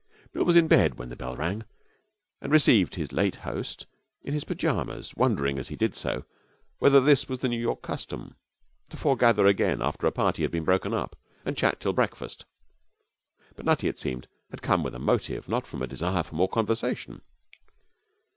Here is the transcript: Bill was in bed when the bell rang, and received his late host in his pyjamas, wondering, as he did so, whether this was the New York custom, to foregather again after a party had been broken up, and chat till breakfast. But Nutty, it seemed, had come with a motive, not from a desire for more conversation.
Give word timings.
Bill 0.33 0.43
was 0.45 0.55
in 0.55 0.67
bed 0.67 0.95
when 0.97 1.09
the 1.09 1.15
bell 1.15 1.35
rang, 1.37 1.63
and 2.41 2.51
received 2.51 2.95
his 2.95 3.11
late 3.11 3.35
host 3.35 3.85
in 4.23 4.33
his 4.33 4.43
pyjamas, 4.43 5.13
wondering, 5.15 5.59
as 5.59 5.67
he 5.67 5.75
did 5.75 5.93
so, 5.93 6.25
whether 6.79 6.99
this 6.99 7.29
was 7.29 7.41
the 7.41 7.47
New 7.47 7.59
York 7.59 7.83
custom, 7.83 8.35
to 8.89 8.97
foregather 8.97 9.45
again 9.45 9.79
after 9.79 10.07
a 10.07 10.11
party 10.11 10.41
had 10.41 10.49
been 10.49 10.63
broken 10.63 10.95
up, 10.95 11.15
and 11.45 11.55
chat 11.55 11.79
till 11.79 11.93
breakfast. 11.93 12.45
But 13.55 13.67
Nutty, 13.67 13.87
it 13.87 13.99
seemed, 13.99 14.27
had 14.49 14.63
come 14.63 14.81
with 14.81 14.95
a 14.95 14.99
motive, 14.99 15.47
not 15.47 15.67
from 15.67 15.83
a 15.83 15.87
desire 15.87 16.23
for 16.23 16.33
more 16.33 16.49
conversation. 16.49 17.21